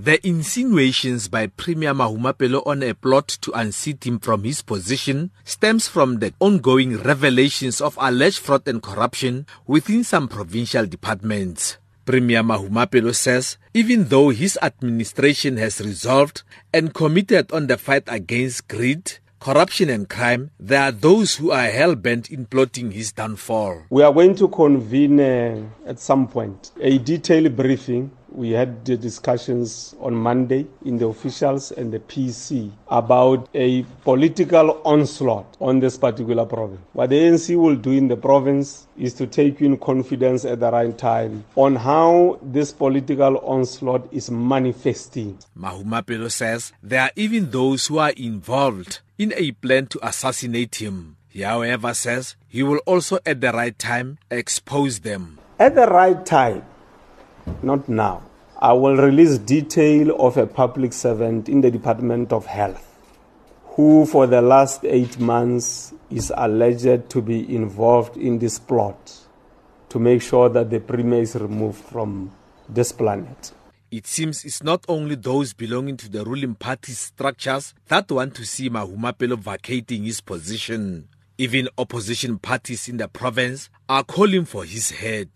The 0.00 0.24
insinuations 0.24 1.26
by 1.26 1.48
Premier 1.48 1.92
Mahumapelo 1.92 2.64
on 2.64 2.84
a 2.84 2.94
plot 2.94 3.26
to 3.40 3.50
unseat 3.50 4.06
him 4.06 4.20
from 4.20 4.44
his 4.44 4.62
position 4.62 5.32
stems 5.42 5.88
from 5.88 6.20
the 6.20 6.32
ongoing 6.38 6.98
revelations 6.98 7.80
of 7.80 7.98
alleged 8.00 8.38
fraud 8.38 8.68
and 8.68 8.80
corruption 8.80 9.44
within 9.66 10.04
some 10.04 10.28
provincial 10.28 10.86
departments. 10.86 11.78
Premier 12.04 12.44
Mahumapelo 12.44 13.12
says 13.12 13.58
even 13.74 14.04
though 14.04 14.28
his 14.28 14.56
administration 14.62 15.56
has 15.56 15.80
resolved 15.80 16.44
and 16.72 16.94
committed 16.94 17.50
on 17.50 17.66
the 17.66 17.76
fight 17.76 18.04
against 18.06 18.68
greed, 18.68 19.14
corruption 19.40 19.90
and 19.90 20.08
crime, 20.08 20.52
there 20.60 20.82
are 20.82 20.92
those 20.92 21.34
who 21.34 21.50
are 21.50 21.66
hell 21.66 21.96
bent 21.96 22.30
in 22.30 22.46
plotting 22.46 22.92
his 22.92 23.10
downfall. 23.10 23.82
We 23.90 24.04
are 24.04 24.12
going 24.12 24.36
to 24.36 24.46
convene 24.46 25.18
uh, 25.18 25.60
at 25.86 25.98
some 25.98 26.28
point 26.28 26.70
a 26.80 26.98
detailed 26.98 27.56
briefing 27.56 28.12
we 28.30 28.50
had 28.50 28.84
the 28.84 28.96
discussions 28.96 29.94
on 30.00 30.14
Monday 30.14 30.66
in 30.84 30.98
the 30.98 31.06
officials 31.06 31.72
and 31.72 31.92
the 31.92 31.98
PC 31.98 32.70
about 32.88 33.48
a 33.54 33.82
political 34.04 34.80
onslaught 34.84 35.56
on 35.60 35.80
this 35.80 35.96
particular 35.96 36.44
province. 36.44 36.80
What 36.92 37.10
the 37.10 37.16
ANC 37.16 37.56
will 37.56 37.76
do 37.76 37.92
in 37.92 38.08
the 38.08 38.16
province 38.16 38.86
is 38.96 39.14
to 39.14 39.26
take 39.26 39.60
you 39.60 39.66
in 39.66 39.78
confidence 39.78 40.44
at 40.44 40.60
the 40.60 40.70
right 40.70 40.96
time 40.96 41.44
on 41.56 41.76
how 41.76 42.38
this 42.42 42.72
political 42.72 43.38
onslaught 43.38 44.12
is 44.12 44.30
manifesting. 44.30 45.38
Mahumapelo 45.58 46.30
says 46.30 46.72
there 46.82 47.02
are 47.02 47.12
even 47.16 47.50
those 47.50 47.86
who 47.86 47.98
are 47.98 48.12
involved 48.16 49.00
in 49.18 49.32
a 49.36 49.52
plan 49.52 49.86
to 49.88 50.06
assassinate 50.06 50.76
him. 50.76 51.16
He, 51.28 51.42
however, 51.42 51.94
says 51.94 52.36
he 52.48 52.62
will 52.62 52.78
also 52.78 53.18
at 53.26 53.40
the 53.40 53.52
right 53.52 53.78
time 53.78 54.18
expose 54.30 55.00
them. 55.00 55.38
At 55.58 55.74
the 55.74 55.86
right 55.86 56.24
time, 56.24 56.64
not 57.62 57.88
now. 57.88 58.22
I 58.60 58.72
will 58.72 58.96
release 58.96 59.38
detail 59.38 60.16
of 60.20 60.36
a 60.36 60.46
public 60.46 60.92
servant 60.92 61.48
in 61.48 61.60
the 61.60 61.70
Department 61.70 62.32
of 62.32 62.46
Health 62.46 62.84
who 63.78 64.04
for 64.06 64.26
the 64.26 64.42
last 64.42 64.84
8 64.84 65.20
months 65.20 65.94
is 66.10 66.32
alleged 66.36 67.08
to 67.10 67.22
be 67.22 67.54
involved 67.54 68.16
in 68.16 68.40
this 68.40 68.58
plot 68.58 69.14
to 69.88 70.00
make 70.00 70.20
sure 70.20 70.48
that 70.48 70.68
the 70.68 70.80
premier 70.80 71.20
is 71.22 71.36
removed 71.36 71.78
from 71.84 72.32
this 72.68 72.90
planet. 72.90 73.52
It 73.92 74.08
seems 74.08 74.44
it's 74.44 74.64
not 74.64 74.84
only 74.88 75.14
those 75.14 75.54
belonging 75.54 75.96
to 75.98 76.08
the 76.08 76.24
ruling 76.24 76.56
party 76.56 76.90
structures 76.90 77.72
that 77.86 78.10
want 78.10 78.34
to 78.34 78.44
see 78.44 78.68
Mahumapelo 78.68 79.38
vacating 79.38 80.02
his 80.02 80.20
position. 80.20 81.06
Even 81.38 81.68
opposition 81.78 82.36
parties 82.40 82.88
in 82.88 82.96
the 82.96 83.06
province 83.06 83.70
are 83.88 84.02
calling 84.02 84.44
for 84.44 84.64
his 84.64 84.90
head. 84.90 85.28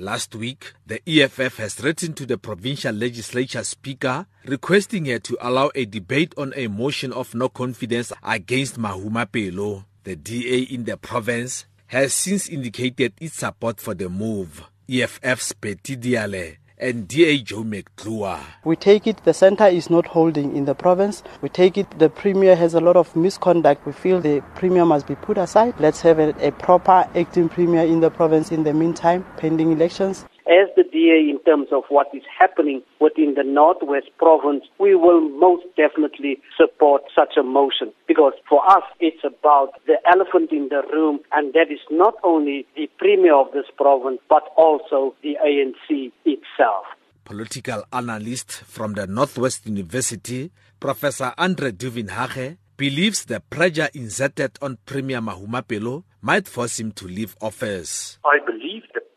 Last 0.00 0.36
week, 0.36 0.74
the 0.86 1.00
EFF 1.08 1.56
has 1.56 1.82
written 1.82 2.12
to 2.14 2.24
the 2.24 2.38
provincial 2.38 2.94
legislature 2.94 3.64
speaker 3.64 4.26
requesting 4.44 5.06
her 5.06 5.18
to 5.18 5.36
allow 5.40 5.72
a 5.74 5.86
debate 5.86 6.32
on 6.38 6.52
a 6.54 6.68
motion 6.68 7.12
of 7.12 7.34
no 7.34 7.48
confidence 7.48 8.12
against 8.22 8.78
Mahumapelo. 8.78 9.86
The 10.04 10.14
DA 10.14 10.60
in 10.72 10.84
the 10.84 10.96
province 10.96 11.66
has 11.88 12.14
since 12.14 12.48
indicated 12.48 13.12
its 13.20 13.34
support 13.38 13.80
for 13.80 13.92
the 13.92 14.08
move. 14.08 14.62
EFF's 14.88 15.52
Betty 15.54 15.96
Diale 15.96 16.58
and 16.80 17.08
DA 17.08 17.38
Joe 17.38 17.64
McGluwa. 17.64 18.40
We 18.64 18.76
take 18.76 19.06
it 19.06 19.24
the 19.24 19.34
center 19.34 19.66
is 19.66 19.90
not 19.90 20.06
holding 20.06 20.56
in 20.56 20.64
the 20.64 20.74
province. 20.74 21.22
We 21.42 21.48
take 21.48 21.76
it 21.76 21.98
the 21.98 22.08
premier 22.08 22.56
has 22.56 22.74
a 22.74 22.80
lot 22.80 22.96
of 22.96 23.14
misconduct. 23.14 23.86
We 23.86 23.92
feel 23.92 24.20
the 24.20 24.42
premier 24.54 24.84
must 24.84 25.06
be 25.06 25.14
put 25.14 25.38
aside. 25.38 25.74
Let's 25.78 26.00
have 26.02 26.18
a, 26.18 26.34
a 26.46 26.52
proper 26.52 27.08
acting 27.14 27.48
premier 27.48 27.82
in 27.82 28.00
the 28.00 28.10
province 28.10 28.52
in 28.52 28.64
the 28.64 28.72
meantime, 28.72 29.24
pending 29.36 29.72
elections 29.72 30.24
as 30.48 30.68
the 30.76 30.82
DA 30.84 31.28
in 31.28 31.38
terms 31.44 31.68
of 31.72 31.84
what 31.88 32.08
is 32.14 32.22
happening 32.26 32.82
within 33.00 33.34
the 33.34 33.44
Northwest 33.44 34.08
province, 34.18 34.64
we 34.78 34.94
will 34.94 35.20
most 35.20 35.64
definitely 35.76 36.40
support 36.56 37.02
such 37.14 37.36
a 37.38 37.42
motion 37.42 37.92
because 38.06 38.32
for 38.48 38.64
us 38.70 38.82
it's 38.98 39.22
about 39.24 39.72
the 39.86 39.96
elephant 40.10 40.50
in 40.50 40.68
the 40.70 40.82
room 40.92 41.20
and 41.32 41.52
that 41.52 41.70
is 41.70 41.80
not 41.90 42.14
only 42.24 42.66
the 42.76 42.88
premier 42.98 43.34
of 43.34 43.52
this 43.52 43.66
province 43.76 44.20
but 44.28 44.42
also 44.56 45.14
the 45.22 45.36
ANC 45.44 46.10
itself. 46.24 46.86
Political 47.24 47.84
analyst 47.92 48.50
from 48.50 48.94
the 48.94 49.06
Northwest 49.06 49.66
University, 49.66 50.50
Professor 50.80 51.34
Andre 51.36 51.72
Duvenhage, 51.72 52.56
believes 52.78 53.24
the 53.24 53.40
pressure 53.40 53.90
inserted 53.92 54.56
on 54.62 54.78
Premier 54.86 55.20
Mahumapelo 55.20 56.04
might 56.22 56.48
force 56.48 56.80
him 56.80 56.92
to 56.92 57.06
leave 57.06 57.36
office. 57.40 58.18
I 58.24 58.38
believe 58.46 58.84
the 58.94 59.00
pressure 59.00 59.07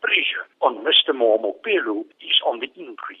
Mr. 1.02 1.14
Mahumapelo 1.14 2.02
is 2.20 2.38
on 2.46 2.60
the 2.60 2.70
increase 2.76 3.18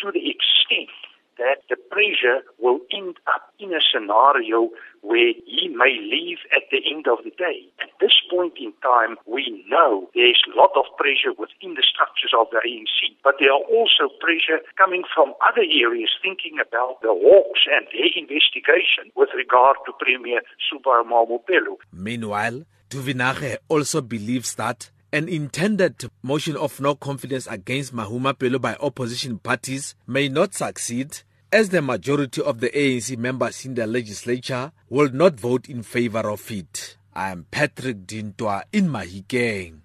to 0.00 0.10
the 0.12 0.30
extent 0.30 0.90
that 1.38 1.66
the 1.68 1.76
pressure 1.90 2.46
will 2.60 2.78
end 2.94 3.16
up 3.26 3.50
in 3.58 3.74
a 3.74 3.82
scenario 3.82 4.70
where 5.02 5.34
he 5.46 5.66
may 5.66 5.98
leave 5.98 6.38
at 6.54 6.62
the 6.70 6.78
end 6.86 7.06
of 7.10 7.18
the 7.24 7.30
day. 7.34 7.66
At 7.82 7.90
this 8.00 8.14
point 8.30 8.54
in 8.56 8.72
time, 8.86 9.18
we 9.26 9.64
know 9.66 10.08
there's 10.14 10.38
a 10.46 10.54
lot 10.54 10.70
of 10.78 10.86
pressure 10.96 11.34
within 11.34 11.74
the 11.74 11.82
structures 11.82 12.30
of 12.38 12.46
the 12.54 12.62
ANC, 12.62 13.18
but 13.24 13.34
there 13.40 13.50
are 13.50 13.66
also 13.66 14.14
pressure 14.22 14.62
coming 14.78 15.02
from 15.10 15.34
other 15.42 15.66
areas 15.66 16.14
thinking 16.22 16.62
about 16.62 17.02
the 17.02 17.10
Hawks 17.10 17.66
and 17.66 17.90
their 17.90 18.14
investigation 18.14 19.10
with 19.18 19.30
regard 19.34 19.76
to 19.86 19.92
Premier 19.98 20.38
Supra 20.70 21.02
Mahumapelo. 21.02 21.82
Meanwhile, 21.90 22.62
Duvenhage 22.88 23.58
also 23.68 24.00
believes 24.00 24.54
that 24.54 24.90
an 25.14 25.28
intended 25.28 26.10
motion 26.24 26.56
of 26.56 26.80
no 26.80 26.96
confidence 26.96 27.46
against 27.46 27.94
Mahumapelo 27.94 28.60
by 28.60 28.74
opposition 28.80 29.38
parties 29.38 29.94
may 30.08 30.28
not 30.28 30.54
succeed 30.54 31.20
as 31.52 31.68
the 31.68 31.80
majority 31.80 32.42
of 32.42 32.58
the 32.58 32.68
ANC 32.70 33.16
members 33.16 33.64
in 33.64 33.74
the 33.76 33.86
legislature 33.86 34.72
will 34.88 35.10
not 35.10 35.38
vote 35.38 35.68
in 35.68 35.84
favor 35.84 36.28
of 36.28 36.50
it. 36.50 36.96
I 37.14 37.30
am 37.30 37.46
Patrick 37.48 38.08
Dintwa 38.08 38.64
in 38.72 38.88
Mahikeng. 38.88 39.83